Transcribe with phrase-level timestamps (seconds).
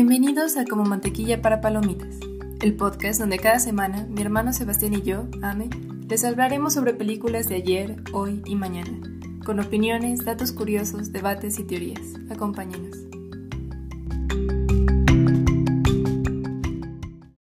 [0.00, 2.20] Bienvenidos a Como Mantequilla para Palomitas,
[2.60, 5.70] el podcast donde cada semana mi hermano Sebastián y yo, Ame,
[6.08, 8.96] les hablaremos sobre películas de ayer, hoy y mañana,
[9.44, 12.00] con opiniones, datos curiosos, debates y teorías.
[12.30, 12.96] Acompáñenos.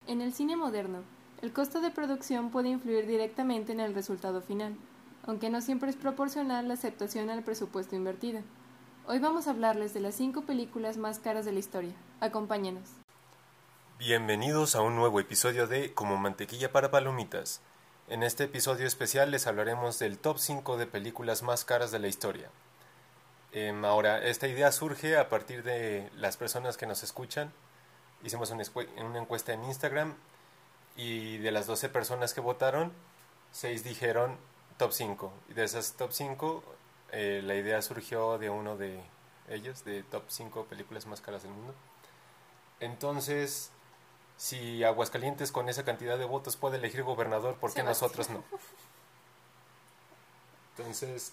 [0.06, 1.00] En el cine moderno,
[1.42, 4.74] el costo de producción puede influir directamente en el resultado final,
[5.26, 8.40] aunque no siempre es proporcional la aceptación al presupuesto invertido.
[9.08, 11.92] Hoy vamos a hablarles de las cinco películas más caras de la historia.
[12.18, 12.88] Acompáñenos.
[14.00, 17.60] Bienvenidos a un nuevo episodio de Como mantequilla para palomitas.
[18.08, 22.08] En este episodio especial les hablaremos del top 5 de películas más caras de la
[22.08, 22.50] historia.
[23.52, 27.52] Em, ahora, esta idea surge a partir de las personas que nos escuchan.
[28.24, 28.64] Hicimos una,
[29.04, 30.16] una encuesta en Instagram
[30.96, 32.92] y de las 12 personas que votaron,
[33.52, 34.36] 6 dijeron
[34.78, 35.32] top 5.
[35.50, 36.64] Y de esas top 5,
[37.12, 39.02] eh, la idea surgió de uno de
[39.48, 41.74] ellos, de top 5 películas más caras del mundo.
[42.80, 43.70] Entonces,
[44.36, 48.44] si Aguascalientes con esa cantidad de votos puede elegir gobernador, ¿por qué nosotros no?
[50.76, 51.32] Entonces,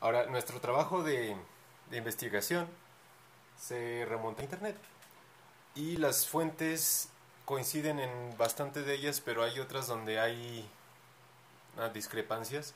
[0.00, 1.36] ahora nuestro trabajo de,
[1.90, 2.68] de investigación
[3.58, 4.76] se remonta a Internet.
[5.74, 7.08] Y las fuentes
[7.44, 10.68] coinciden en bastante de ellas, pero hay otras donde hay
[11.78, 12.74] ah, discrepancias.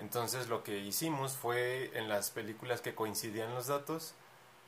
[0.00, 4.14] Entonces lo que hicimos fue en las películas que coincidían los datos,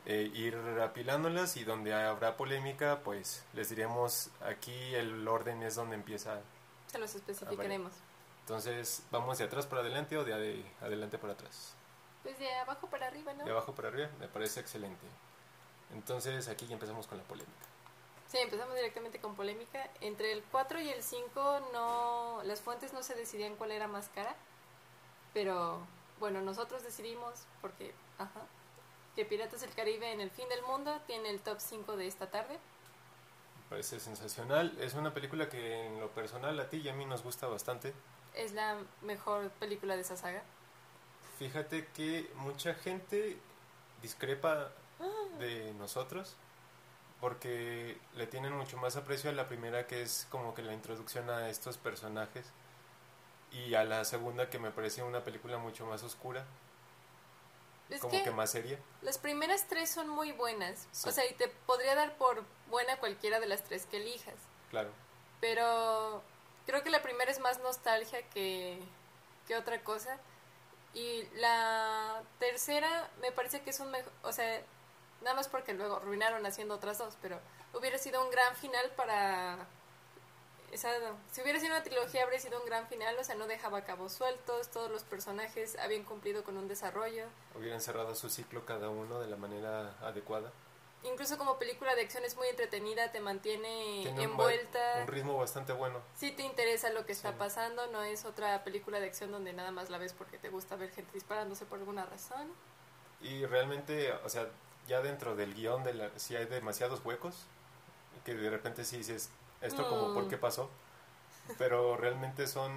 [0.05, 5.94] eh, ir apilándolas y donde habrá polémica, pues les diremos aquí el orden es donde
[5.97, 6.41] empieza.
[6.89, 7.92] Se los especificaremos.
[8.41, 11.74] Entonces, ¿vamos de atrás para adelante o de adelante para atrás?
[12.22, 13.44] Pues de abajo para arriba, ¿no?
[13.44, 15.06] De abajo para arriba, me parece excelente.
[15.94, 17.67] Entonces, aquí ya empezamos con la polémica.
[18.28, 19.89] Sí, empezamos directamente con polémica.
[20.02, 24.08] Entre el 4 y el 5 no, las fuentes no se decidían cuál era más
[24.08, 24.34] cara.
[25.33, 25.80] Pero
[26.20, 28.42] bueno, nosotros decidimos, porque, ajá,
[29.16, 32.30] que Piratas del Caribe en el fin del mundo tiene el top 5 de esta
[32.30, 32.55] tarde.
[32.55, 34.77] Me parece sensacional.
[34.80, 37.92] Es una película que en lo personal a ti y a mí nos gusta bastante.
[38.34, 40.42] Es la mejor película de esa saga.
[41.39, 43.39] Fíjate que mucha gente
[44.01, 44.70] discrepa
[45.01, 45.39] ah.
[45.39, 46.36] de nosotros
[47.20, 51.30] porque le tienen mucho más aprecio a la primera que es como que la introducción
[51.30, 52.46] a estos personajes
[53.52, 56.45] y a la segunda que me parecía una película mucho más oscura.
[58.01, 58.79] como que, más seria.
[59.02, 60.89] Las primeras tres son muy buenas.
[61.05, 64.35] O sea, y te podría dar por buena cualquiera de las tres que elijas.
[64.70, 64.90] Claro.
[65.40, 66.23] Pero
[66.67, 68.79] creo que la primera es más nostalgia que,
[69.46, 70.19] que otra cosa.
[70.95, 74.63] Y la tercera me parece que es un mejor, o sea,
[75.23, 77.40] nada más porque luego arruinaron haciendo otras dos, pero
[77.73, 79.67] hubiera sido un gran final para
[80.74, 84.12] si hubiera sido una trilogía habría sido un gran final, o sea, no dejaba cabos
[84.12, 87.27] sueltos, todos los personajes habían cumplido con un desarrollo.
[87.55, 90.50] Hubieran cerrado su ciclo cada uno de la manera adecuada.
[91.05, 95.00] Incluso como película de acción es muy entretenida, te mantiene envuelta.
[95.02, 96.00] Un, ritmo bastante bueno.
[96.14, 99.72] Sí te interesa lo que está pasando, no es otra película de acción donde nada
[99.72, 102.52] más la ves porque te gusta ver gente disparándose por alguna razón.
[103.20, 104.48] Y realmente, o sea,
[104.86, 107.46] ya dentro del guion, de la, si hay demasiados huecos,
[108.24, 109.30] que de repente sí dices,
[109.62, 110.40] esto como por qué mm.
[110.40, 110.70] pasó,
[111.58, 112.73] pero realmente son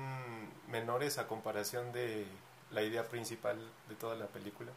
[0.67, 2.27] menores a comparación de
[2.71, 3.57] la idea principal
[3.89, 4.71] de toda la película.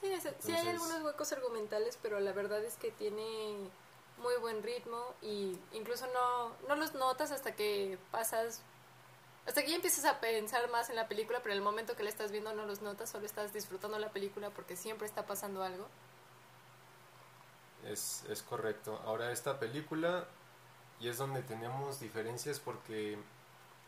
[0.00, 3.56] Sí, sí hay algunos huecos argumentales, pero la verdad es que tiene
[4.18, 8.62] muy buen ritmo y incluso no, no los notas hasta que pasas,
[9.46, 12.02] hasta que ya empiezas a pensar más en la película, pero en el momento que
[12.02, 15.62] la estás viendo no los notas, solo estás disfrutando la película porque siempre está pasando
[15.62, 15.88] algo.
[17.84, 19.00] Es, es correcto.
[19.04, 20.26] Ahora esta película
[21.00, 23.18] y es donde tenemos diferencias porque,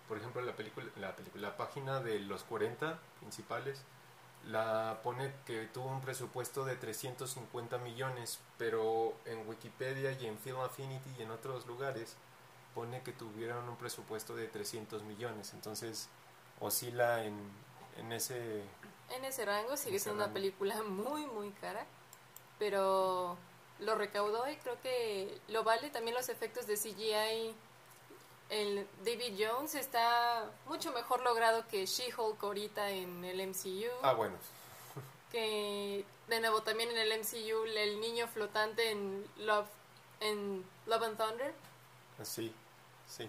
[0.09, 3.83] por ejemplo, la película, la película, la página de los 40 principales
[4.49, 10.61] la pone que tuvo un presupuesto de 350 millones, pero en Wikipedia y en Film
[10.61, 12.17] Affinity y en otros lugares
[12.75, 16.09] pone que tuvieron un presupuesto de 300 millones, entonces
[16.61, 17.37] oscila en,
[17.97, 18.63] en ese...
[19.11, 21.87] En ese rango sigue siendo una película muy, muy cara,
[22.59, 23.37] pero
[23.81, 25.91] lo recaudó y creo que lo vale.
[25.91, 27.55] También los efectos de CGI.
[28.49, 33.91] El David Jones está mucho mejor logrado que She-Hulk ahorita en el MCU.
[34.03, 34.37] Ah, bueno.
[35.33, 39.67] Que de nuevo también en el MCU el niño flotante en Love,
[40.21, 41.53] en Love and Thunder.
[42.21, 42.55] Ah, sí,
[43.09, 43.29] sí.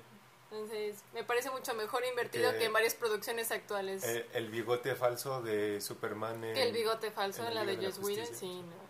[0.51, 4.03] Entonces, me parece mucho mejor invertido que, en varias producciones actuales.
[4.05, 6.39] Eh, el, bigote falso de Superman.
[6.41, 8.86] que el bigote falso en, la de Joss Whedon, sí, no.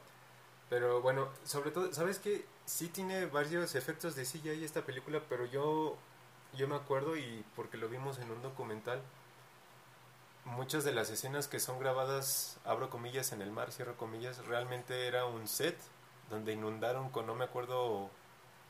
[0.69, 2.45] Pero bueno, sobre todo, ¿sabes qué?
[2.65, 5.95] Sí tiene varios efectos de CGI esta película, pero yo,
[6.53, 9.01] yo me acuerdo y porque lo vimos en un documental,
[10.43, 15.07] muchas de las escenas que son grabadas, abro comillas, en el mar, cierro comillas, realmente
[15.07, 15.77] era un set
[16.29, 18.09] donde inundaron con no me acuerdo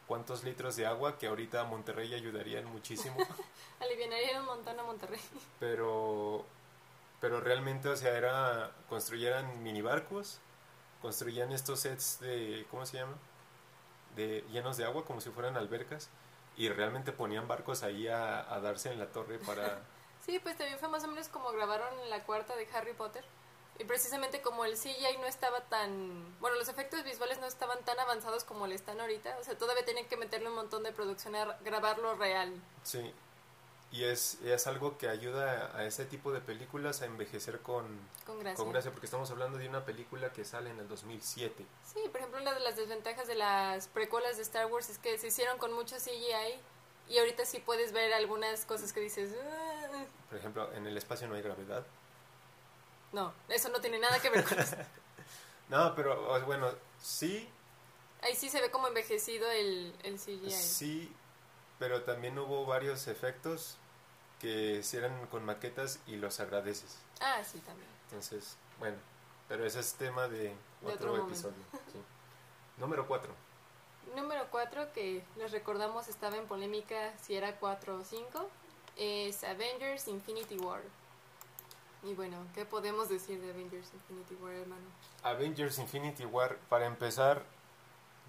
[0.08, 3.16] cuántos litros de agua que ahorita a Monterrey ayudarían muchísimo.
[3.80, 5.20] Aliviarían un montón a Monterrey.
[5.60, 6.46] Pero,
[7.20, 10.40] pero realmente, o sea, era, construyeran mini barcos,
[11.02, 13.16] construían estos sets de, ¿cómo se llama?
[14.16, 16.10] De, llenos de agua como si fueran albercas
[16.56, 19.82] y realmente ponían barcos ahí a, a darse en la torre para...
[20.26, 23.24] sí, pues también fue más o menos como grabaron la cuarta de Harry Potter.
[23.80, 26.40] Y precisamente como el CGI no estaba tan...
[26.40, 29.38] Bueno, los efectos visuales no estaban tan avanzados como le están ahorita.
[29.40, 32.60] O sea, todavía tienen que meterle un montón de producción a grabarlo real.
[32.82, 33.14] Sí.
[33.92, 37.86] Y es, es algo que ayuda a ese tipo de películas a envejecer con,
[38.26, 38.58] Con gracia.
[38.64, 41.66] con gracia, porque estamos hablando de una película que sale en el 2007.
[41.94, 45.18] Sí, por ejemplo, una de las desventajas de las precuelas de Star Wars es que
[45.18, 46.60] se hicieron con mucho CGI
[47.10, 49.34] y ahorita sí puedes ver algunas cosas que dices...
[49.42, 50.04] "Ah".
[50.30, 51.86] Por ejemplo, en el espacio no hay gravedad.
[53.14, 54.76] No, eso no tiene nada que ver con eso.
[55.70, 57.50] No, pero bueno, sí,
[58.22, 60.50] Ahí sí se ve como envejecido el, el CGI.
[60.52, 61.14] sí,
[61.80, 63.78] pero también hubo varios efectos
[64.40, 66.98] que eran con maquetas y los agradeces.
[67.20, 67.90] Ah, sí, también.
[68.06, 68.98] Entonces, bueno,
[69.48, 71.30] pero ese es tema de otro, otro momento.
[71.30, 71.64] episodio.
[71.92, 72.00] sí.
[72.78, 73.34] Número 4.
[74.16, 78.50] Número 4, que les recordamos estaba en polémica si era 4 o 5,
[78.96, 80.82] es Avengers Infinity War.
[82.04, 84.86] Y bueno, ¿qué podemos decir de Avengers Infinity War, hermano?
[85.24, 87.44] Avengers Infinity War, para empezar,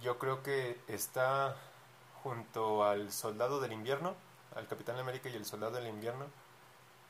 [0.00, 1.56] yo creo que está
[2.22, 4.14] junto al Soldado del Invierno,
[4.54, 6.26] al Capitán América y el Soldado del Invierno,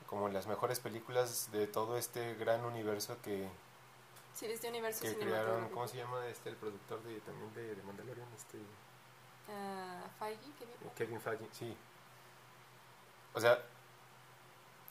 [0.07, 3.49] como las mejores películas de todo este gran universo que,
[4.35, 5.69] Sí, este universo que crearon.
[5.71, 8.29] ¿cómo se llama este el productor de también de, de Mandalorian?
[8.37, 8.59] Este,
[9.51, 10.41] Ah, Feige.
[10.95, 11.75] Kevin Feige, sí.
[13.35, 13.59] O sea,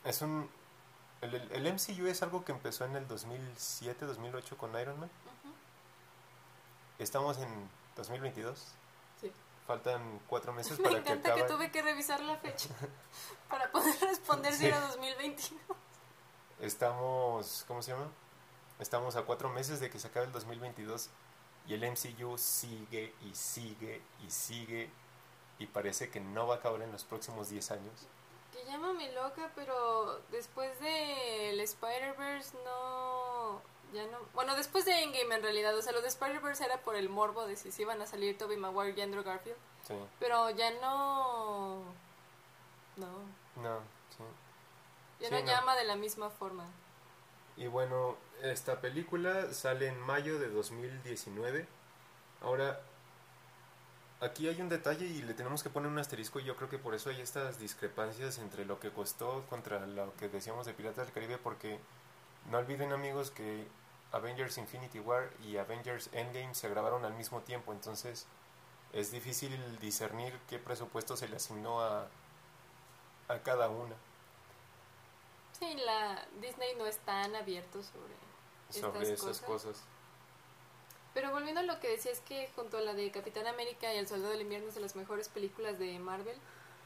[0.04, 0.50] es un...
[1.20, 5.10] El, el- MCU es algo que empezó en el 2007, 2008 con Iron Man.
[5.26, 5.54] Ujú.
[6.98, 7.48] Estamos en
[7.96, 8.66] 2022.
[9.68, 12.70] Faltan cuatro meses Me para que encanta que, tuve que revisar la fecha
[13.50, 14.66] para poder responder si Sí.
[14.66, 15.60] era 2021.
[16.60, 18.08] Estamos, ¿cómo se llama?
[18.80, 21.10] Estamos a cuatro meses de que se acabe el 2022
[21.66, 24.90] y el MCU sigue y sigue y sigue
[25.58, 28.06] y parece que no va a acabar en los próximos 10 años.
[28.52, 33.60] Que llámame loca, pero después de el Spider-Verse no...
[33.92, 34.18] Ya no...
[34.34, 37.46] Bueno, después de Endgame en realidad, o sea, lo de Spider-Verse era por el morbo
[37.46, 39.56] de si se iban a salir Tobey Maguire y Andrew Garfield,
[39.86, 41.84] Sí, pero ya no...
[42.96, 43.06] No,
[43.62, 43.78] no,
[44.10, 44.24] sí.
[45.20, 45.46] ya Sí, no, no.
[45.46, 46.64] llama de la misma forma.
[47.56, 51.66] Y bueno, esta película sale en mayo de 2019.
[52.40, 52.80] Ahora,
[54.20, 56.78] aquí hay un detalle y le tenemos que poner un asterisco y yo creo que
[56.78, 61.06] por eso hay estas discrepancias entre lo que costó contra lo que decíamos de Piratas
[61.06, 61.78] del Caribe porque
[62.50, 63.66] no olviden amigos que
[64.12, 68.26] Avengers Infinity War y Avengers Endgame se grabaron al mismo tiempo, entonces
[68.92, 72.08] es difícil discernir qué presupuesto se le asignó a,
[73.28, 73.94] a cada una
[75.58, 78.14] Sí, la Disney no es tan abierto sobre
[78.70, 79.76] sobre estas esas cosas.
[79.76, 79.84] cosas.
[81.14, 84.06] Pero volviendo a lo que decías que junto a la de Capitán América y El
[84.06, 86.38] Soldado del Invierno es de las mejores películas de Marvel,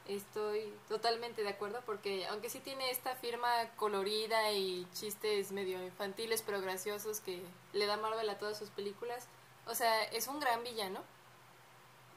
[0.07, 6.41] estoy totalmente de acuerdo porque aunque sí tiene esta firma colorida y chistes medio infantiles
[6.41, 7.41] pero graciosos que
[7.71, 9.27] le da Marvel a todas sus películas,
[9.65, 11.01] o sea, es un gran villano.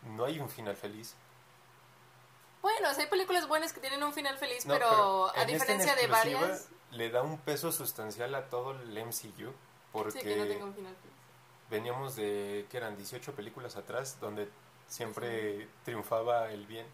[0.02, 1.14] No hay un final feliz.
[2.62, 5.94] Bueno, o sea, hay películas buenas que tienen un final feliz, No, pero, a diferencia
[5.94, 9.52] de varias, Le da un peso sustancial a todo el MCU
[9.92, 11.16] porque sí que no tenga un final feliz.
[11.70, 14.48] veníamos de, que eran 18 películas atrás, donde
[14.88, 16.86] siempre triunfaba el bien.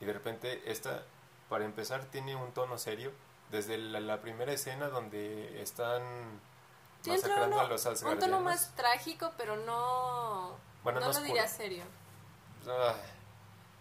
[0.00, 1.02] Y de repente esta,
[1.48, 3.12] para empezar, tiene un tono serio.
[3.50, 6.02] Desde la, la primera escena donde están
[7.02, 11.20] Sí, masacrando uno- a los un tono más trágico, pero no, Bueno, no no lo
[11.20, 11.84] diría serio.
[12.68, 12.96] Ah,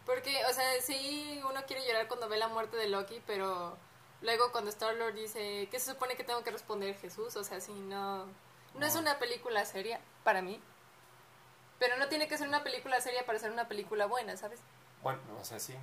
[0.05, 3.75] Porque, o sea, sí, uno quiere llorar cuando ve la muerte de Loki, pero
[4.21, 7.35] luego cuando Star-Lord dice, ¿qué se supone que tengo que responder Jesús?
[7.35, 8.25] O sea, sí, no,
[8.75, 8.99] no, es No.
[9.01, 10.61] una película seria para mí.
[11.79, 14.59] Pero no tiene que ser una película seria para ser una película buena, ¿sabes?
[15.01, 15.73] Bueno, o sea, sí.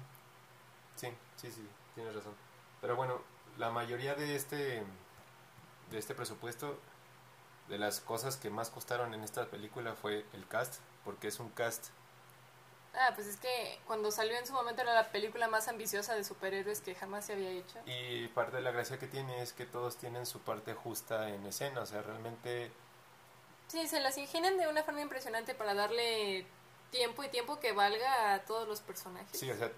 [0.97, 2.35] Sí, sí, sí, tienes razón.
[2.81, 3.21] Pero bueno,
[3.59, 4.83] la mayoría de este
[5.91, 6.79] de este presupuesto
[7.69, 11.51] de las cosas que más costaron en esta película fue el cast, porque es un
[11.51, 11.89] cast
[12.95, 16.25] Ah, pues es que cuando salió en su momento era la película más ambiciosa de
[16.25, 17.79] superhéroes que jamás se había hecho.
[17.87, 21.47] y parte de la gracia que tiene es que todos tienen su parte justa en
[21.47, 22.71] escena, o sea, realmente
[23.69, 26.45] Sí, se las ingenian de una forma impresionante para darle
[26.91, 29.39] tiempo y tiempo que valga a todos los personajes.
[29.39, 29.71] sí, o sea,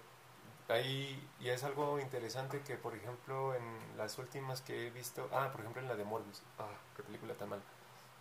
[0.69, 3.63] ahí y es algo interesante que por ejemplo en
[3.97, 7.33] las últimas que he visto, ah, por ejemplo en la de Morbius, ah, qué película
[7.35, 7.61] tan mal.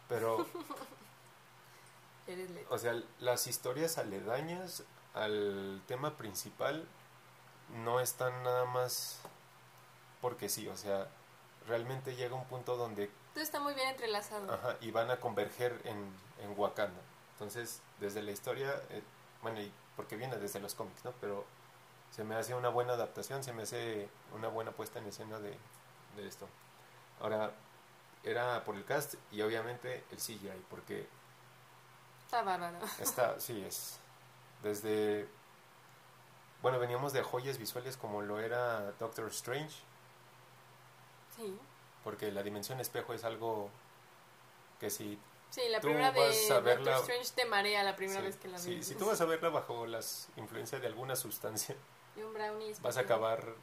[0.08, 0.46] Pero.
[2.70, 4.82] O sea, las historias aledañas
[5.12, 6.88] al tema principal
[7.84, 9.20] no están nada más
[10.22, 11.06] porque sí, o sea,
[11.68, 14.50] realmente llega un punto donde Todo está muy bien entrelazado.
[14.52, 15.98] ajá, y van a converger en,
[16.42, 17.00] en Wakanda.
[17.32, 19.02] Entonces, desde la historia, eh,
[19.42, 21.12] bueno, y porque viene desde los cómics, ¿no?
[21.20, 21.44] Pero
[22.14, 25.56] se me hace una buena adaptación, se me hace una buena puesta en escena de,
[26.16, 26.48] de esto.
[27.20, 27.52] Ahora,
[28.22, 31.08] era por el cast y obviamente el CGI, porque
[32.24, 32.78] Está bárbaro.
[33.00, 33.98] Está, sí, es.
[34.62, 35.28] Desde.
[36.62, 39.74] Bueno, veníamos de joyas visuales como lo era Doctor Strange,
[41.36, 41.58] Sí.
[42.02, 43.70] porque la dimensión espejo es algo
[44.80, 45.18] que si.
[45.50, 48.36] Sí, la Tú primera de vas Doctor verla- Strange te marea la primera sí, vez
[48.36, 48.86] que la sí, ves.
[48.88, 51.76] si tú vas a verla bajo las influencias de alguna sustancia,
[52.16, 53.54] Y un brownie vas a acabar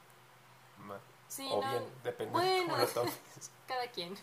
[0.79, 1.00] mal.
[1.27, 2.63] Sí, o no, bien, depende de bueno.
[2.65, 3.20] cómo lo tomes.
[3.67, 4.15] cada quien.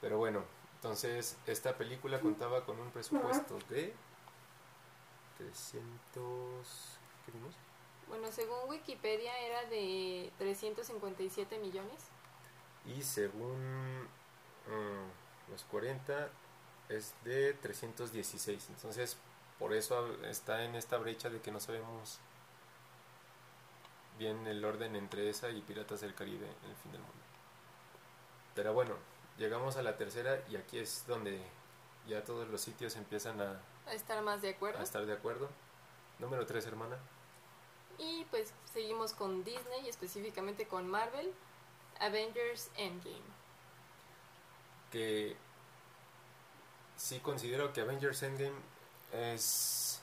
[0.00, 0.44] Pero bueno,
[0.76, 3.94] entonces esta película contaba con un presupuesto de
[5.38, 6.98] 300...
[7.26, 7.54] ¿Qué vimos?
[8.08, 12.08] Bueno, según Wikipedia era de 357 millones.
[12.86, 16.30] Y según mm, los 40
[16.88, 18.70] es de 316.
[18.70, 19.18] Entonces,
[19.58, 22.18] por eso está en esta brecha de que no sabemos
[24.18, 27.14] bien el orden entre esa y Piratas del Caribe, el fin del mundo.
[28.54, 28.94] Pero bueno,
[29.38, 31.40] llegamos a la tercera y aquí es donde
[32.06, 34.78] ya todos los sitios empiezan a, A estar más de acuerdo.
[34.80, 35.48] a estar de acuerdo.
[36.18, 36.96] Número 3, hermana.
[37.98, 41.32] Y pues seguimos con Disney, específicamente con Marvel,
[42.00, 43.22] Avengers Endgame.
[44.90, 45.36] que
[46.96, 48.56] sí considero que Avengers Endgame
[49.12, 50.00] es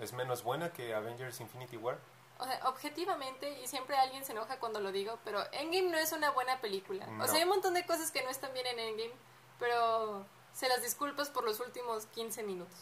[0.00, 1.98] es menos buena que Avengers Infinity War.
[2.38, 6.12] O sea, objetivamente, y siempre alguien se enoja cuando lo digo, pero Endgame no es
[6.12, 7.06] una buena película.
[7.06, 7.24] No.
[7.24, 9.14] O sea, hay un montón de cosas que no están bien en Endgame,
[9.58, 12.74] pero se las disculpas por los últimos 15 minutos.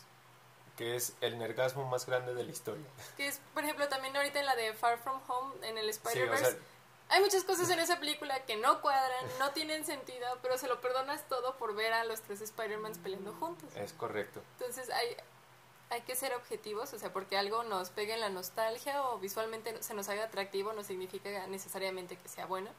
[0.76, 2.84] que es el nergasmo más grande de la historia.
[3.16, 6.00] Que es, por ejemplo, también ahorita en la de Far From Home, en el Sí,
[6.04, 6.58] o Spider-Verse, sea,
[7.08, 10.80] hay muchas cosas en esa película que no cuadran, no tienen sentido, pero se lo
[10.82, 13.74] perdonas todo por ver a los tres Spider-Mans peleando juntos.
[13.74, 14.42] es correcto.
[14.58, 15.16] Entonces hay,
[15.90, 19.82] hay que ser objetivos, o sea, porque algo nos pegue en la nostalgia o visualmente
[19.82, 22.70] se nos haga atractivo no significa necesariamente que sea bueno.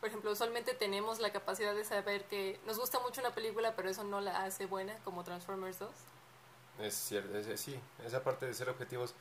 [0.00, 3.88] Por ejemplo, usualmente tenemos la capacidad de saber que nos gusta mucho una película, pero
[3.90, 5.90] eso no la hace buena, como Transformers 2.
[6.80, 9.14] Es cierto, es- sí, esa parte de ser objetivos.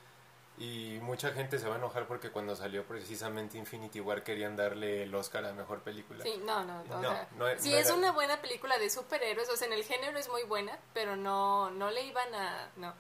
[0.60, 5.04] Y mucha gente se va a enojar porque cuando salió precisamente Infinity War querían darle
[5.04, 6.24] el Oscar a mejor película.
[6.24, 9.74] Sí, no, no, No, no es- sí una buena película de superhéroes, o sea, en
[9.74, 12.94] el género es muy buena, pero no, no le iban a, no.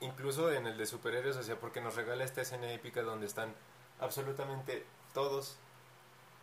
[0.00, 3.54] Incluso en el de superhéroes, o sea, porque nos regala esta escena épica donde están
[4.00, 5.56] absolutamente todos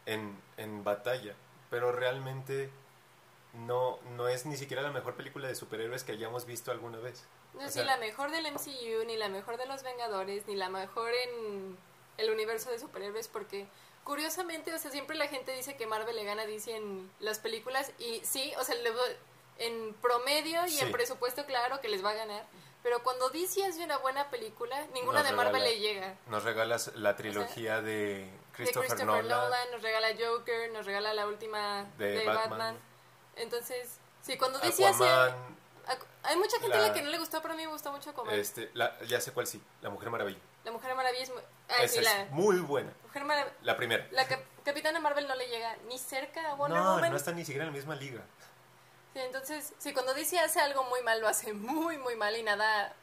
[0.05, 1.33] en, en batalla,
[1.71, 2.69] pero realmente
[3.53, 7.25] no, no es ni siquiera la mejor película de superhéroes que hayamos visto alguna vez.
[7.53, 10.47] No O es sea, ni la mejor del MCU, ni la mejor de los Vengadores,
[10.47, 11.77] ni la mejor en
[12.17, 13.67] el universo de superhéroes, porque
[14.03, 17.39] curiosamente, o sea, siempre la gente dice que Marvel le gana a DC en las
[17.39, 18.75] películas, y sí, o sea,
[19.57, 20.79] en promedio y Sí.
[20.85, 22.45] en presupuesto, claro que les va a ganar,
[22.83, 26.15] pero cuando DC hace una buena película, ninguna Nos de Marvel le llega.
[26.27, 29.27] Nos regalas la trilogía de De Christopher, Christopher Nolan.
[29.27, 32.49] Nolan, nos regala Joker, nos regala la última De de, Batman.
[32.49, 32.79] Batman.
[33.35, 35.07] Entonces, sí, cuando DC hace...
[35.07, 35.60] Aquaman,
[36.23, 38.13] Hay mucha gente a La- que no le gustó, pero a mí me gustó mucho
[38.13, 40.39] como este, la, ya sé cuál sí, La Mujer Maravilla.
[40.63, 41.41] La Mujer Maravilla es muy...
[41.69, 43.23] Ah, sí, es la muy buena, Mujer
[43.63, 44.07] la primera.
[44.11, 47.09] La Cap- Capitana Marvel no le llega ni cerca a Wonder No, Woman.
[47.11, 48.21] no está ni siquiera en la misma liga.
[49.13, 52.43] Sí, entonces, sí, cuando DC hace algo muy mal, lo hace muy, muy mal y
[52.43, 52.93] nada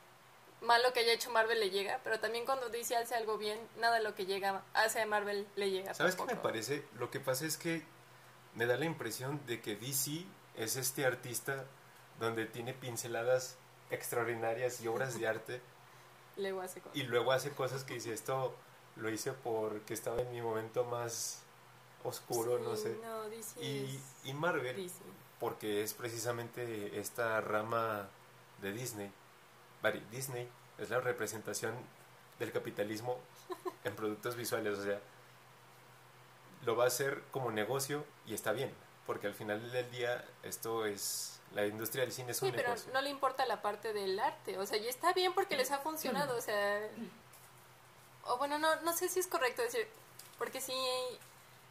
[0.61, 3.97] malo que haya hecho Marvel le llega, pero también cuando DC hace algo bien, nada
[3.97, 5.95] de lo que llega hace a Marvel le llega.
[5.95, 6.85] ¿Sabes qué me parece?
[6.95, 7.83] Lo que pasa es que
[8.55, 10.25] me da la impresión de que DC
[10.57, 11.65] es este artista
[12.21, 13.57] donde tiene pinceladas
[13.91, 15.61] extraordinarias y obras de arte
[16.37, 16.97] Luego hace cosas.
[16.97, 18.55] y luego hace cosas que dice esto
[18.97, 21.41] lo hice porque estaba en mi momento más
[22.05, 22.97] oscuro, Sí, no sé.
[23.03, 23.61] No, DC
[24.25, 24.95] Y, Marvel, DC.
[25.41, 28.09] porque es precisamente esta rama
[28.63, 29.11] de Disney.
[30.11, 30.49] Disney
[30.79, 31.75] es la representación
[32.39, 33.19] del capitalismo
[33.85, 35.01] en productos visuales, o sea,
[36.65, 38.73] lo va a hacer como negocio y está bien,
[39.07, 42.69] porque al final del día esto es, la industria del cine es Sí, un pero
[42.69, 42.93] negocio.
[42.93, 45.79] no le importa la parte del arte, o sea, y está bien porque les ha
[45.79, 46.81] funcionado, o sea,
[48.25, 49.89] o bueno, no, no sé si es correcto decir,
[50.39, 50.75] porque sí,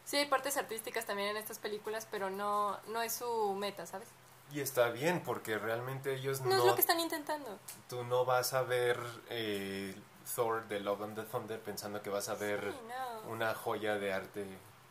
[0.06, 4.08] sí hay partes artísticas también en estas películas, pero no, no es su meta, ¿sabes?
[4.52, 7.60] Y está bien, porque realmente ellos No, no, es lo que están intentando.
[7.90, 8.98] tú no vas a ver
[9.30, 9.94] eh,
[10.36, 13.30] Thor de Love and the Thunder pensando que vas a ver Sí, no.
[13.32, 14.46] una joya de arte.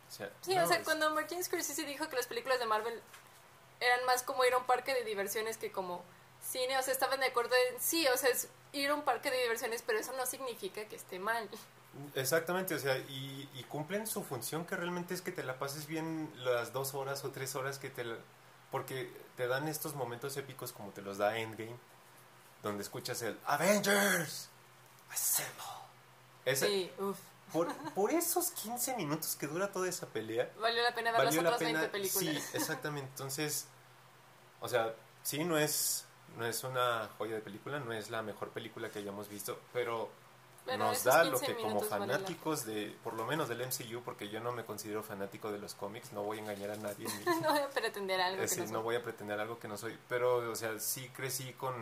[0.07, 2.65] O sea, Sí, no, o sea, es- cuando Martin Scorsese dijo que las películas de
[2.67, 3.01] Marvel
[3.79, 6.03] eran más como ir a un parque de diversiones que como
[6.41, 9.31] cine, o sea, estaban de acuerdo en sí, o sea, es ir a un parque
[9.31, 11.49] de diversiones, pero eso no significa que esté mal.
[12.15, 15.87] Exactamente, o sea, y, y cumplen su función que realmente es que te la pases
[15.87, 18.03] bien las dos horas o tres horas que te...
[18.03, 18.17] la-
[18.71, 21.75] porque te dan estos momentos épicos como te los da Endgame,
[22.63, 24.49] donde escuchas el Avengers
[25.09, 25.63] Assemble.
[26.45, 27.17] Ese- Sí, uff.
[27.53, 31.41] Por, por esos 15 minutos que dura toda esa pelea, Valió la pena ver valió
[31.41, 31.79] las la otras pena.
[31.81, 32.43] 20 películas.
[32.43, 33.09] Sí, exactamente.
[33.11, 33.67] Entonces,
[34.59, 36.05] o sea, sí, no es,
[36.37, 40.09] no es una joya de película, no es la mejor película que hayamos visto, pero
[40.65, 44.01] Pero nos da lo 15 que como vale fanáticos de, por lo menos del MCU,
[44.03, 47.07] porque yo no me considero fanático de los cómics, no voy a engañar a nadie.
[47.07, 49.57] ni- no voy a pretender algo es que decir, no no voy a pretender algo
[49.59, 51.73] que no soy, pero, o sea, sí crecí con,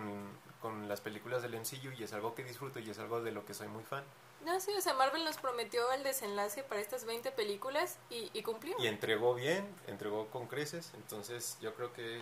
[0.62, 3.44] con las películas del MCU y es algo que disfruto y es algo de lo
[3.46, 4.04] que soy muy fan.
[4.46, 8.44] No, sí, o sea, Marvel nos prometió el desenlace para estas 20 películas y, y
[8.44, 8.76] cumplió.
[8.80, 12.22] Y entregó bien, entregó con creces, entonces yo creo que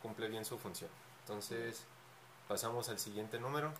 [0.00, 0.90] cumple bien su función.
[1.20, 1.84] Entonces,
[2.48, 3.74] pasamos al siguiente número.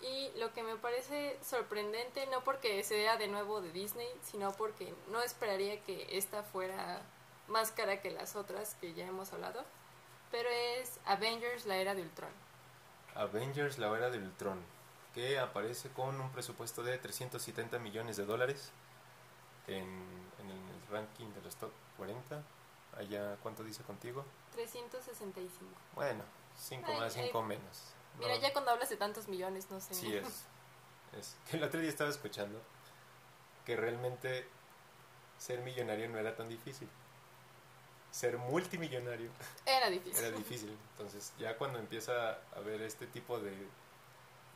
[0.00, 4.94] Y lo que me parece sorprendente, no porque sea de nuevo de Disney, sino porque
[5.10, 7.02] no esperaría que esta fuera
[7.48, 9.62] más cara que las otras que ya hemos hablado,
[10.30, 12.30] pero es Avengers, la era de Ultron.
[13.14, 14.64] Avengers, la era del Ultron,
[15.14, 18.72] que aparece con un presupuesto de 370 millones de dólares
[19.68, 19.84] en,
[20.40, 22.42] en el ranking de los top 40.
[22.98, 24.24] Allá, ¿cuánto dice contigo?
[24.52, 25.50] 365.
[25.94, 26.22] Bueno,
[26.58, 27.24] 5 Ay, más, ay.
[27.26, 27.82] 5 menos.
[28.18, 29.94] Mira, ya cuando hablas de tantos millones, no sé.
[29.94, 30.44] Sí es.
[31.18, 31.36] es.
[31.52, 32.60] El otro día estaba escuchando
[33.64, 34.46] que realmente
[35.38, 36.88] ser millonario no era tan difícil.
[38.10, 39.28] Ser multimillonario
[39.66, 40.24] Era difícil.
[40.24, 40.78] era difícil.
[40.92, 43.52] Entonces, ya cuando empieza a ver este tipo de.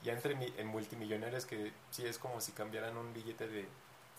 [0.03, 3.69] Ya entre mi- en multimillonarios, que sí es como si cambiaran un billete de,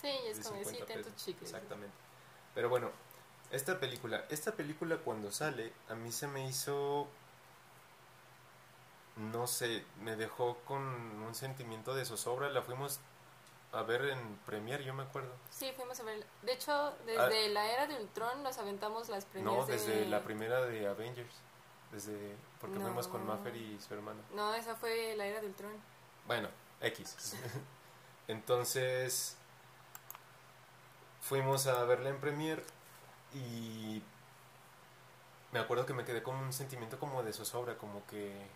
[0.02, 1.26] Sí, es de como 50 decir tantos pesos.
[1.26, 1.52] chicles.
[1.54, 1.96] Exactamente.
[2.56, 2.92] Pero bueno,
[3.52, 7.08] esta película, esta película cuando sale, a mí se me hizo.
[9.16, 12.50] No sé, me dejó con un sentimiento de zozobra.
[12.50, 13.00] La fuimos
[13.74, 15.32] a ver en Premiere, yo me acuerdo.
[15.52, 16.26] Sí, fuimos a ver.
[16.42, 19.40] De hecho, desde la era de Ultron nos aventamos las Ah.
[19.40, 20.06] No, desde de...
[20.06, 21.34] la primera de Avengers.
[21.92, 22.86] Desde, porque No.
[22.86, 24.20] fuimos con Maffer y su hermano.
[24.36, 25.72] No, esa fue la era de Ultron.
[26.28, 26.50] Bueno,
[26.82, 27.36] X.
[28.28, 29.36] Entonces,
[31.22, 32.64] fuimos a verla en Premiere
[33.34, 34.02] y
[35.52, 38.48] me acuerdo que me quedé con un sentimiento como de zozobra, como que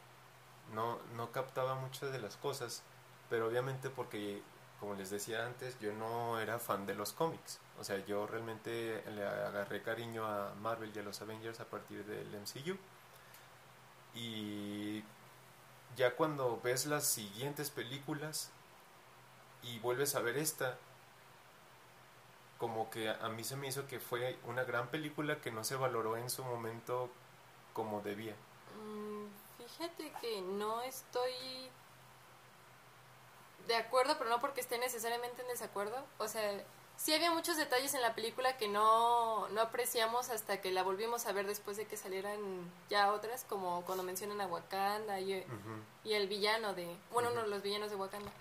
[0.73, 2.83] no, no captaba muchas de las cosas,
[3.29, 4.43] pero obviamente porque,
[4.79, 7.59] como les decía antes, yo no era fan de los cómics.
[7.79, 12.05] O sea, yo realmente le agarré cariño a Marvel y a los Avengers a partir
[12.05, 12.77] del MCU.
[14.13, 15.03] Y
[15.95, 18.51] ya cuando ves las siguientes películas
[19.61, 20.77] y vuelves a ver esta,
[22.57, 25.75] como que a mí se me hizo que fue una gran película que no se
[25.75, 27.09] valoró en su momento
[27.73, 28.35] como debía.
[28.81, 29.25] Mm,
[29.57, 31.69] fíjate que no estoy
[33.67, 36.05] de acuerdo, pero no porque esté necesariamente en desacuerdo.
[36.17, 36.63] O sea,
[36.97, 41.25] sí había muchos detalles en la película que no, no apreciamos hasta que la volvimos
[41.25, 42.37] a ver después de que salieran
[42.89, 45.45] ya otras, como cuando mencionan a Wakanda y,
[46.05, 46.95] el villano de...
[47.11, 48.31] Bueno, uno de los villanos de Wakanda.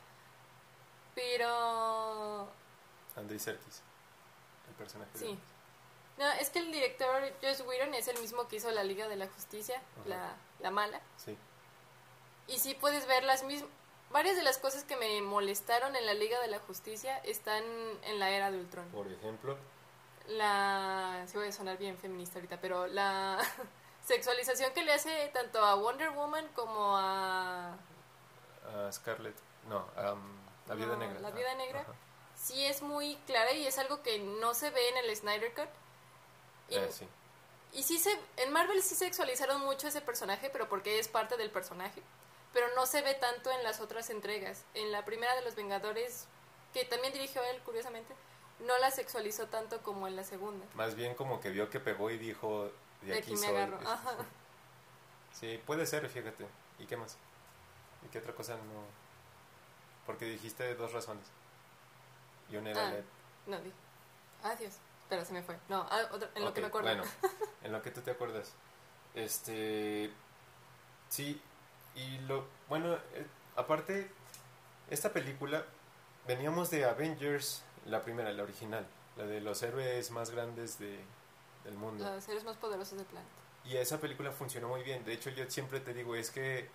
[1.15, 2.49] Pero...
[3.17, 3.83] Andy Serkis,
[4.69, 5.11] el personaje.
[5.13, 5.39] de- Sí.
[6.19, 9.17] No, es que el director Josh Whedon es el mismo que hizo la Liga de
[9.17, 11.01] la Justicia, la, la mala.
[11.17, 11.37] Sí.
[12.49, 13.71] Y sí puedes ver las mismas...
[14.13, 17.63] Varias de las cosas que me molestaron en la Liga de la Justicia están
[18.05, 18.87] en la era de Ultron.
[18.91, 19.57] Por ejemplo,
[20.29, 21.25] La...
[21.27, 23.39] Sí voy a sonar bien feminista ahorita, pero la
[24.07, 27.73] sexualización que le hace tanto a Wonder Woman como a...
[27.73, 29.37] a Scarlett,
[29.69, 30.15] no, a
[30.69, 31.21] La Vida No, Negra.
[31.21, 31.81] La ajá, Vida Negra.
[31.81, 31.93] ajá.
[32.37, 35.69] Sí es muy clara y es algo que no se ve en el Snyder Cut.
[36.69, 37.07] Y, Eh, sí.
[37.73, 38.19] y sí se...
[38.37, 42.03] En Marvel sí sexualizaron mucho ese personaje, pero porque es parte del personaje.
[42.53, 44.65] Pero no se ve tanto en las otras entregas.
[44.75, 46.27] En la primera de los Vengadores,
[46.75, 48.15] que también dirigió él, curiosamente,
[48.61, 50.65] no la sexualizó tanto como en la segunda.
[50.75, 53.57] Más bien como que vio que pegó y dijo, de, De aquí aquí me soy.
[53.57, 53.79] agarro.
[53.89, 54.15] Ajá.
[55.33, 56.47] Sí, puede ser, fíjate.
[56.79, 57.17] ¿Y qué más?
[58.05, 58.85] ¿Y qué otra cosa no?
[60.07, 61.25] Porque dijiste dos razones.
[62.51, 62.91] Y una era Ah.
[62.91, 63.05] LED.
[63.47, 63.73] No, di.
[64.43, 64.75] Adiós.
[65.09, 65.59] Pero se me fue.
[65.69, 66.89] No, ah, otra- en lo que me acuerdo.
[66.89, 67.05] Bueno,
[67.63, 68.53] en lo que tú te acuerdas.
[69.15, 70.13] Este.
[71.09, 71.41] Sí,
[71.95, 72.45] y lo.
[72.69, 73.27] Bueno, eh,
[73.57, 74.11] aparte,
[74.91, 75.65] esta película.
[76.27, 78.87] Veníamos de Avengers, la primera, la original.
[79.17, 81.01] La de los héroes más grandes de,
[81.65, 82.05] del mundo.
[82.05, 83.33] Los seres más poderosos del planeta.
[83.65, 85.05] Y esa película funcionó muy bien.
[85.05, 86.69] De hecho, yo siempre te digo, es que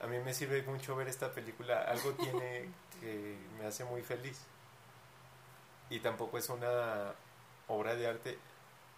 [0.00, 1.82] a mí me sirve mucho ver esta película.
[1.82, 2.70] Algo tiene
[3.00, 4.40] que me hace muy feliz.
[5.88, 7.14] Y tampoco es una
[7.68, 8.38] obra de arte,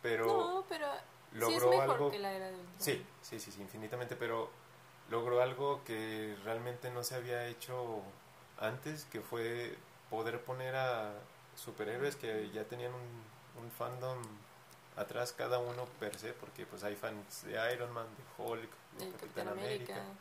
[0.01, 0.87] pero No, pero
[1.33, 2.11] logró sí, es mejor algo...
[2.11, 4.51] que la era del sí, sí, sí, infinitamente, pero
[5.13, 8.01] logró algo que realmente no se había hecho
[8.59, 9.77] antes, que fue
[10.11, 11.13] poder poner a
[11.55, 14.19] superhéroes que ya tenían un, un fandom
[14.97, 19.11] atrás cada uno per se, porque pues hay fans de Iron Man, de Hulk, de
[19.11, 20.19] Capitán Capitán América, América.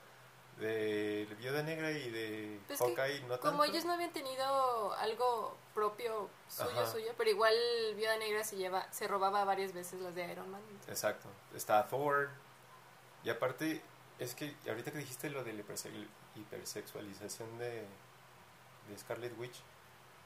[0.60, 3.64] de Viuda Negra y de Pues Hawkeye, no Como tanto.
[3.64, 6.86] ellos no habían tenido algo propio suyo, Ajá.
[6.92, 7.54] suyo, pero igual
[7.96, 10.62] Viuda Negra se lleva, se robaba varias veces las de Iron Man.
[10.88, 11.28] Exacto.
[11.56, 12.30] Está Thor.
[13.24, 13.82] Y aparte,
[14.24, 17.86] es que ahorita que dijiste lo de la hiperse- hipersexualización de,
[18.88, 19.56] de Scarlet Witch,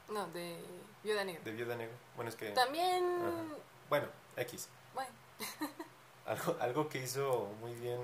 [0.10, 0.64] No, de
[1.04, 1.44] Viuda Negra.
[1.44, 1.96] de Viuda Negra.
[2.16, 2.52] Bueno, es que...
[2.52, 3.56] También, Ajá.
[3.90, 4.70] Bueno, X.
[4.94, 5.12] bueno,
[6.26, 8.00] Algo, algo que hizo muy bien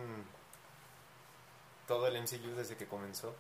[1.88, 3.34] todo el MCU desde que comenzó.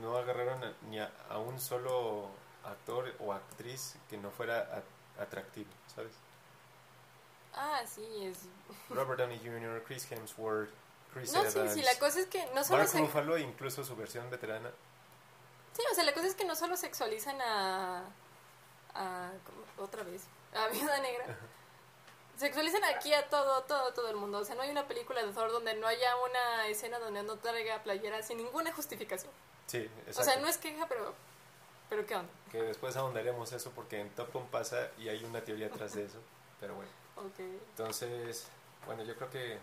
[0.00, 2.28] No agarraron a- ni a, a un solo
[2.64, 4.58] actor o actriz que no fuera
[5.18, 6.12] a- atractivo, ¿sabes?
[7.56, 8.38] Ah, sí, es...
[8.90, 10.70] Robert Downey Jr., Chris Hemsworth,
[11.12, 12.98] Chris No, sí, Evans, sí, la cosa es que no solo Mark se...
[12.98, 14.70] Ruffalo, incluso su versión veterana.
[15.72, 18.04] Sí, o sea, la cosa es que no solo sexualizan a...
[18.94, 19.30] a
[19.78, 20.22] otra vez,
[20.54, 21.38] a Viuda Negra.
[22.36, 24.38] Sexualizan aquí a todo, todo, todo el mundo.
[24.38, 27.36] O sea, no hay una película de Thor donde no haya una escena donde no
[27.36, 29.32] traiga playera sin ninguna justificación.
[29.66, 30.20] Sí, exacto.
[30.20, 31.14] O sea, no es queja, pero...
[31.88, 32.32] Pero ¿qué onda?
[32.50, 36.04] Que después ahondaremos eso porque en Top Gun pasa y hay una teoría atrás de
[36.04, 36.18] eso.
[36.58, 36.90] Pero bueno.
[37.16, 37.38] Ok.
[37.38, 38.46] Entonces,
[38.86, 39.58] bueno, yo creo que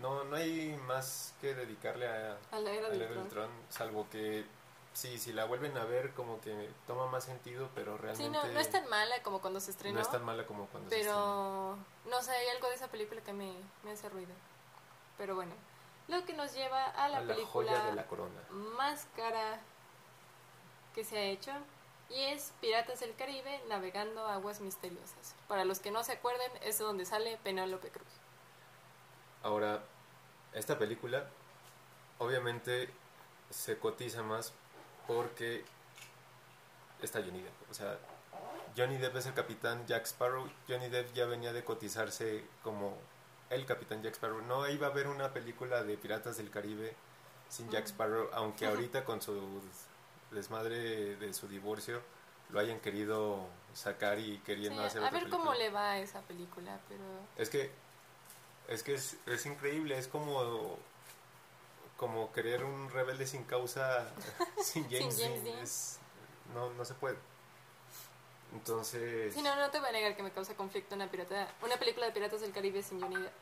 [0.00, 3.28] no, no hay más que dedicarle a, A la era a del Tron.
[3.28, 4.44] Tron, salvo que
[4.92, 8.46] sí, si la vuelven a ver como que toma más sentido, pero Sí, realmente no,
[8.46, 9.96] no es tan mala como cuando se estrenó.
[9.96, 11.76] no es tan mala como cuando se estrenó.
[12.04, 13.52] pero no sé, hay algo de esa película que me,
[13.84, 14.32] me hace ruido.
[15.16, 15.52] Pero bueno,
[16.08, 18.40] lo que nos lleva a la A la película joya de la corona.
[18.50, 19.60] más cara
[20.94, 21.52] que se ha hecho
[22.10, 25.34] y es Piratas del Caribe navegando aguas misteriosas.
[25.48, 28.08] Para los que no se acuerden, es donde sale Penélope Cruz.
[29.42, 29.82] Ahora,
[30.52, 31.28] esta película
[32.18, 32.88] obviamente
[33.50, 34.52] se cotiza más
[35.06, 35.64] porque
[37.02, 37.70] está Johnny Depp.
[37.70, 37.98] O sea,
[38.76, 40.48] Johnny Depp es el capitán Jack Sparrow.
[40.68, 42.96] Johnny Depp ya venía de cotizarse como
[43.50, 44.42] el capitán Jack Sparrow.
[44.42, 46.94] No iba a haber una película de Piratas del Caribe
[47.48, 47.88] sin Jack Mm.
[47.88, 49.32] Sparrow, aunque ahorita con su
[50.34, 52.02] desmadre de su divorcio
[52.50, 55.98] lo hayan querido sacar y Sí, queriendo hacer a otra ver cómo le va a
[55.98, 57.02] esa película, pero
[57.36, 57.70] Es que
[58.68, 60.78] es que es, es increíble, es como
[61.96, 64.06] como querer un rebelde sin causa
[64.62, 65.58] sin James, Sin James Dean, Dean.
[65.58, 65.98] es-
[66.54, 67.16] no no se puede.
[68.52, 71.76] Entonces, sí, no, no te voy a negar que me causa conflicto una pirata, una
[71.76, 73.32] película de Piratas del Caribe sin Johnny Depp.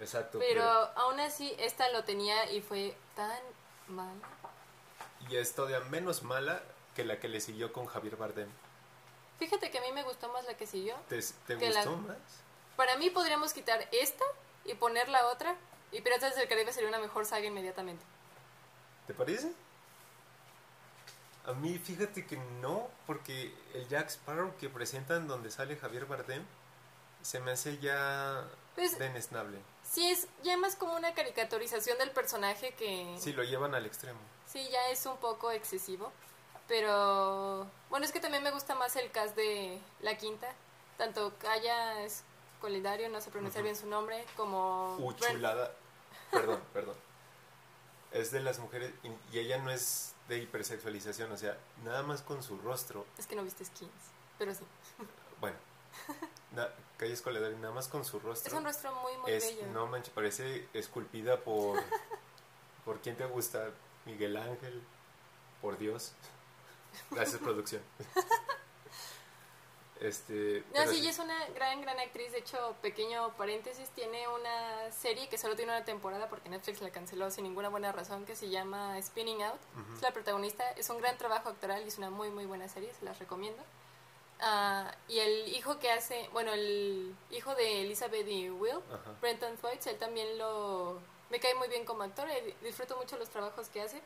[0.00, 0.62] exacto, Pero
[0.96, 3.40] aún así, esta lo tenía y fue tan
[3.88, 4.12] mala.
[5.30, 6.62] Y es todavía menos mala
[6.94, 8.48] que la que le siguió con Javier Bardem.
[9.38, 10.94] Fíjate que a mí me gustó más la que siguió.
[11.08, 12.16] ¿Te, te Que la- gustó más?
[12.76, 14.24] Para mí podríamos quitar esta
[14.64, 15.56] y poner la otra
[15.90, 18.02] y Piratas del Caribe sería una mejor saga inmediatamente.
[19.06, 19.52] ¿Te parece?
[21.44, 26.44] A mí fíjate que no, porque el Jack Sparrow que presentan donde sale Javier Bardem
[27.22, 28.44] se me hace ya
[28.76, 29.58] Pues denesnable.
[29.88, 34.18] sí es ya más como una caricaturización del personaje que Sí, lo llevan al extremo.
[34.52, 36.12] Sí ya es un poco excesivo.
[36.68, 40.52] Pero bueno, es que también me gusta más el cast de La Quinta.
[40.96, 42.22] Tanto Kaya es
[42.60, 45.72] Colidario, no sé pronunciar bien su nombre, como Uh, Brent- chulada.
[46.30, 46.94] Perdón, perdón.
[48.12, 52.42] Es de las mujeres y- ella no es de hipersexualización, o sea, nada más con
[52.42, 53.04] su rostro.
[53.18, 53.90] Es que no viste skins,
[54.38, 54.64] pero sí.
[55.40, 55.56] Bueno,
[56.52, 58.52] na, Calle Escoledad, nada más con su rostro.
[58.52, 59.66] Es un rostro muy, muy es, bello.
[59.72, 61.82] no manches, parece esculpida por.
[62.84, 63.70] ¿Por quién te gusta?
[64.04, 64.82] Miguel Ángel.
[65.60, 66.12] Por Dios.
[67.10, 67.82] Gracias, producción.
[70.00, 70.64] Este.
[70.74, 72.32] No, sí, ella es una gran, gran actriz.
[72.32, 76.90] De hecho, pequeño paréntesis, tiene una serie que solo tiene una temporada porque Netflix la
[76.90, 79.60] canceló sin ninguna buena razón, que se llama Spinning Out.
[79.80, 79.94] Ujú.
[79.94, 80.68] Es la protagonista.
[80.72, 83.62] Es un gran trabajo actoral y es una muy, muy buena serie, se las recomiendo.
[84.40, 88.80] Ah, y el hijo que hace, bueno, el hijo de Elizabeth y Will.
[89.20, 91.00] Brenton Thwaites, él también lo...
[91.32, 94.00] Me cae muy bien como actor, eh, disfruto mucho los trabajos que hace.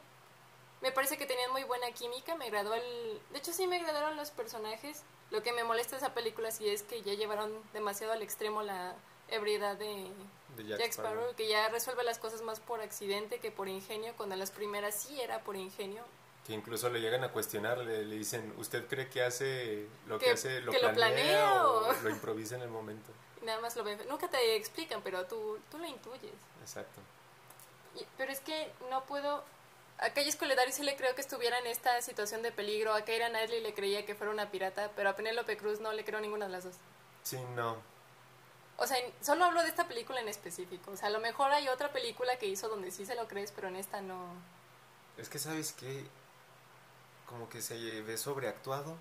[0.81, 3.21] Me parece que tenían muy buena química, me agradó el...
[3.33, 5.03] De hecho sí me agradaron los personajes.
[5.31, 8.63] Lo que me molesta de esa película sí es que ya llevaron demasiado al extremo
[8.63, 8.95] la
[9.29, 10.09] ebriedad de
[10.57, 14.35] De Jack, Sparrow, que ya resuelve las cosas más por accidente que por ingenio, cuando
[14.35, 16.05] en las primeras sí era por ingenio.
[16.47, 20.27] Que incluso le llegan a cuestionar, le, le dicen, ¿usted cree que hace lo que,
[20.27, 23.11] Que- hace, lo que lo planea, planea o o- lo improvisa en el momento?
[23.43, 24.01] Y nada más lo ven.
[24.09, 26.33] Nunca te explican, pero tú, tú lo intuyes.
[26.63, 27.01] Exacto.
[28.17, 29.45] Pero es que no puedo.
[29.99, 32.93] A Calle Escoledari sí le creo que estuviera en esta situación de peligro.
[32.93, 36.05] A Keira Knightley le creía que fuera una pirata, pero a Penélope Cruz no le
[36.05, 36.77] creo ninguna de las dos.
[37.23, 37.77] Sí, no.
[38.79, 40.91] O sea, solo hablo de esta película en específico.
[40.91, 43.53] O sea, a lo mejor hay otra película que hizo donde sí se lo crees,
[43.53, 44.35] pero en esta no.
[45.17, 46.07] Es que, ¿sabes qué?
[47.27, 48.99] Como que se ve sobreactuado.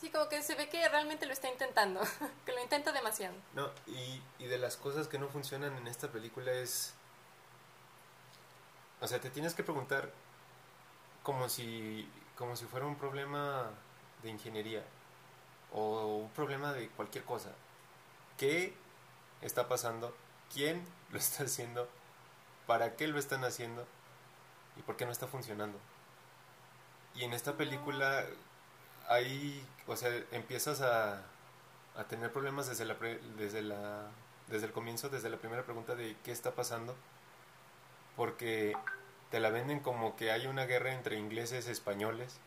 [0.00, 2.00] Sí, como que se ve que realmente lo está intentando,
[2.46, 3.34] que lo intenta demasiado.
[3.54, 6.94] No, y, y de las cosas que no funcionan en esta película es...
[9.06, 10.10] O sea, te tienes que preguntar
[11.22, 13.70] como si, como si fuera un problema
[14.24, 14.82] de ingeniería
[15.72, 17.52] o un problema de cualquier cosa.
[18.36, 18.74] ¿Qué
[19.42, 20.12] está pasando?
[20.52, 21.88] ¿Quién lo está haciendo?
[22.66, 23.86] ¿Para qué lo están haciendo?
[24.76, 25.78] ¿Y por qué no está funcionando?
[27.14, 28.26] Y en esta película
[29.08, 31.22] ahí, o sea, empiezas a,
[31.96, 32.96] a tener problemas desde la,
[33.38, 34.08] desde la
[34.48, 36.96] desde el comienzo, desde la primera pregunta de qué está pasando,
[38.16, 38.74] porque
[39.36, 42.38] te la venden como que hay una guerra entre ingleses y españoles.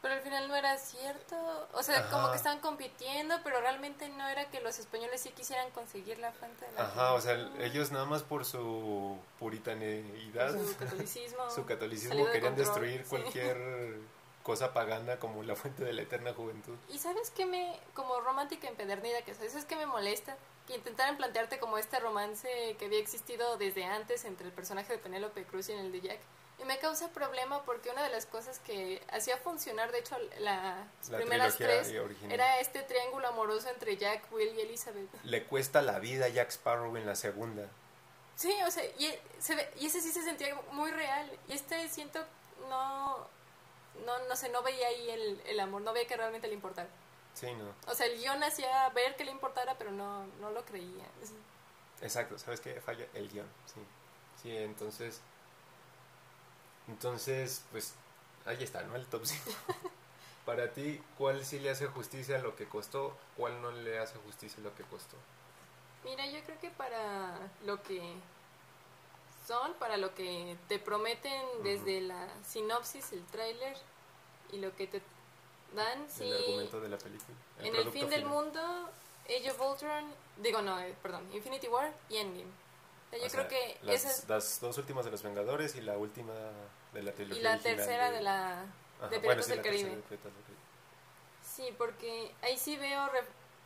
[0.00, 1.34] Pero al final no era cierto,
[1.72, 5.68] o sea, como que estaban compitiendo, pero realmente no era que los españoles sí quisieran
[5.72, 10.76] conseguir la fuente de la Ajá, o sea, ellos nada más por su puritaneidad, su
[10.76, 13.98] catolicismo, su catolicismo querían destruir cualquier
[14.44, 16.76] cosa pagana como la fuente de la eterna juventud.
[16.88, 20.36] Y sabes qué me, como romántica empedernida que sabes, es que me molesta
[20.70, 24.98] que intentaran plantearte como este romance que había existido desde antes entre el personaje de
[24.98, 26.20] Penélope Cruz y el de Jack.
[26.60, 30.86] Y me causa problema porque una de las cosas que hacía funcionar, de hecho, las
[31.10, 31.90] primeras tres,
[32.28, 35.08] era este triángulo amoroso entre Jack, Will y Elizabeth.
[35.24, 37.66] Le cuesta la vida a Jack Sparrow en la segunda.
[38.36, 39.06] Sí, o sea, y,
[39.80, 41.30] y ese sí se sentía muy real.
[41.48, 42.24] Y este siento
[42.68, 43.26] no
[44.04, 46.88] no, no sé, no veía ahí el, el amor, no veía que realmente le importara.
[47.34, 47.74] Sí, no.
[47.90, 51.06] O sea, el guion hacía ver que le importara, pero no, no lo creía.
[52.02, 52.80] Exacto, ¿sabes qué?
[52.80, 53.80] Falla el guion, sí.
[54.42, 55.20] Sí, entonces...
[56.88, 57.94] Entonces, pues,
[58.46, 58.96] ahí está, ¿no?
[58.96, 59.50] El top 5.
[60.44, 63.16] Para ti, ¿cuál sí le hace justicia a lo que costó?
[63.36, 65.16] ¿Cuál no le hace justicia a lo que costó?
[66.04, 68.14] Mira, yo creo que para lo que
[69.46, 73.76] son, para lo que te prometen desde la sinopsis, el tráiler
[74.50, 75.02] y lo que te
[75.74, 76.24] dan, sí.
[76.24, 77.36] El argumento de la película.
[77.60, 78.60] en el fin del mundo,
[79.24, 80.04] Age of Ultron,
[80.38, 82.50] digo no, eh, perdón, Infinity War y Endgame.
[83.12, 84.28] yo creo que las, esas...
[84.28, 86.34] las dos últimas de los Vengadores y la última
[86.92, 87.40] de la trilogía.
[87.40, 88.64] Y la tercera de, la
[89.10, 90.02] de Piratas del Caribe.
[91.42, 93.08] Sí, porque ahí sí veo,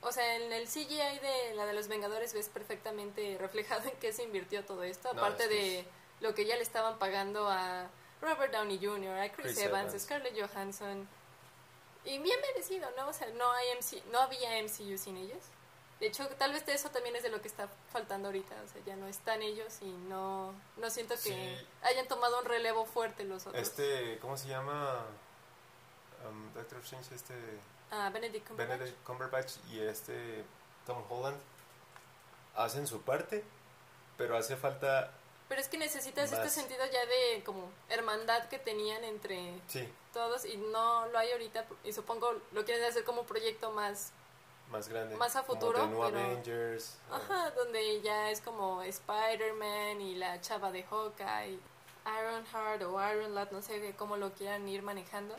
[0.00, 4.12] o sea, en el CGI de la de los Vengadores ves perfectamente reflejado en qué
[4.12, 5.84] se invirtió todo esto, aparte de
[6.20, 7.88] lo que ya le estaban pagando a
[8.20, 11.06] Robert Downey Jr., a Chris, Evans, a Scarlett Johansson.
[12.04, 13.08] Y bien merecido, ¿no?
[13.08, 15.42] O sea, no, hay MC, no había MCU sin ellos.
[16.00, 18.54] De hecho, tal vez eso también es de lo que está faltando ahorita.
[18.64, 22.84] O sea, ya no están ellos y no, no siento que hayan tomado un relevo
[22.84, 23.62] fuerte los otros.
[23.62, 25.06] Este, ¿cómo se llama?
[26.28, 27.34] Um, Doctor Strange, este...
[27.90, 28.78] Ah, Benedict Cumberbatch.
[28.78, 30.44] Benedict Cumberbatch y este
[30.86, 31.38] Tom Holland
[32.56, 33.44] hacen su parte,
[34.16, 35.12] pero hace falta
[35.48, 39.52] pero es que necesitas este sentido ya de como hermandad que tenían entre
[40.12, 44.12] todos y no lo hay ahorita y supongo lo quieren hacer como proyecto más
[44.70, 50.40] más grande más a futuro como Avengers ajá donde ya es como Spider-Man y la
[50.40, 51.58] chava de Hawkeye
[52.06, 55.36] Ironheart o Ironlad no sé cómo lo quieran ir manejando.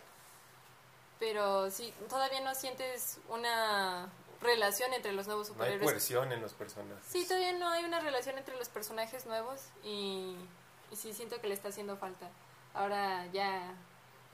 [1.20, 4.10] Pero sí todavía no sientes una
[4.46, 5.82] relación entre los nuevos superhéroes.
[5.82, 7.04] No hay cohesión en los personajes.
[7.08, 10.36] Sí, todavía no hay una relación entre los personajes nuevos y,
[10.92, 12.30] y sí siento que le está haciendo falta.
[12.74, 13.74] Ahora ya,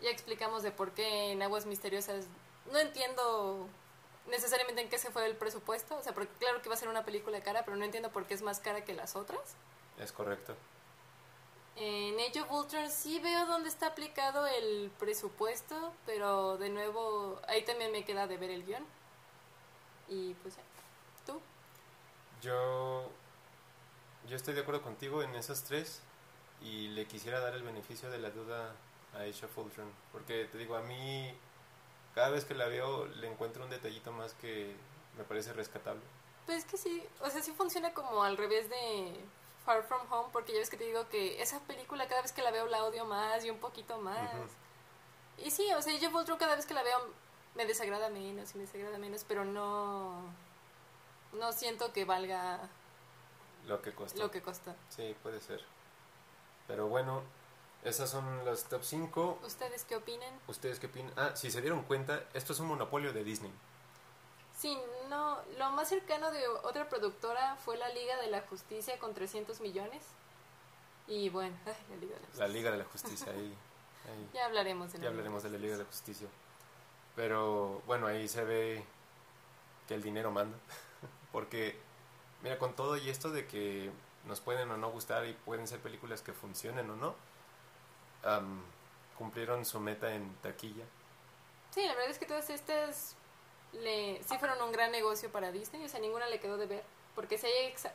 [0.01, 2.25] ya explicamos de por qué en Aguas Misteriosas
[2.71, 3.67] no entiendo
[4.27, 6.89] necesariamente en qué se fue el presupuesto, o sea, porque claro que va a ser
[6.89, 9.55] una película cara, pero no entiendo por qué es más cara que las otras.
[9.99, 10.55] Es correcto.
[11.75, 17.63] En Age of Ultron sí veo dónde está aplicado el presupuesto, pero de nuevo ahí
[17.63, 18.85] también me queda de ver el guion.
[20.11, 20.55] Y pues,
[21.25, 21.39] ¿tú?
[22.41, 23.09] Yo,
[24.27, 26.01] yo estoy de acuerdo contigo en esas tres
[26.61, 28.75] y le quisiera dar el beneficio de la duda
[29.15, 29.89] a Age of Ultron.
[30.11, 31.33] Porque te digo, a mí
[32.13, 34.75] cada vez que la veo le encuentro un detallito más que
[35.17, 36.01] me parece rescatable.
[36.45, 39.15] Pues es que sí, o sea, sí funciona como al revés de
[39.65, 42.41] Far From Home, porque ya ves que te digo que esa película cada vez que
[42.41, 44.29] la veo la odio más y un poquito más.
[45.37, 46.99] Y sí, o sea, Age of Ultron cada vez que la veo
[47.55, 50.23] me desagrada menos y me desagrada menos, pero no
[51.33, 52.59] no siento que valga
[53.67, 54.19] lo que costó.
[54.19, 54.73] Lo que costó.
[54.89, 55.63] Sí, puede ser.
[56.67, 57.21] Pero bueno,
[57.83, 59.39] esas son las top 5.
[59.45, 60.33] ¿Ustedes qué opinan?
[60.47, 61.13] ¿Ustedes qué opinan?
[61.15, 63.51] Ah, si se dieron cuenta, esto es un monopolio de Disney.
[64.57, 64.77] Sí,
[65.09, 69.59] no, lo más cercano de otra productora fue la Liga de la Justicia con 300
[69.61, 70.03] millones.
[71.07, 71.55] Y bueno,
[71.89, 72.47] la Liga de la Justicia.
[72.47, 73.57] La Liga de la Justicia, ahí.
[74.33, 76.27] Ya hablaremos de ya hablaremos de la Liga de la Justicia.
[77.15, 78.83] Pero bueno, ahí se ve
[79.87, 80.57] que el dinero manda.
[81.31, 81.77] Porque,
[82.41, 83.91] mira, con todo y esto de que
[84.25, 87.15] nos pueden o no gustar y pueden ser películas que funcionen o no,
[88.23, 88.61] am,
[89.17, 90.85] cumplieron su meta en taquilla.
[91.71, 93.15] Sí, la verdad es que todas estas
[93.73, 96.83] le, sí fueron un gran negocio para Disney, o sea, ninguna le quedó de ver,
[97.15, 97.93] porque si hay, exa-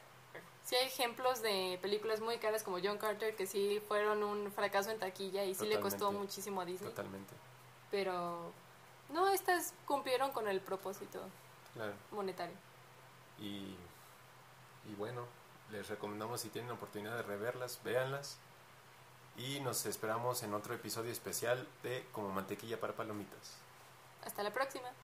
[0.64, 4.90] sí hay ejemplos de películas muy caras como John Carter que sí fueron un fracaso
[4.90, 7.34] en taquilla y sí le costó muchísimo a Disney, Totalmente.
[7.90, 8.50] pero
[9.10, 11.20] no, estas cumplieron con el propósito
[11.74, 11.92] Claro.
[12.10, 12.56] monetario.
[13.38, 13.76] Y,
[14.88, 15.22] y bueno,
[15.70, 18.38] les recomendamos si tienen oportunidad de reverlas, véanlas.
[19.36, 23.56] Y nos esperamos en otro episodio especial de Como Mantequilla para Palomitas.
[24.24, 24.88] Hasta la próxima.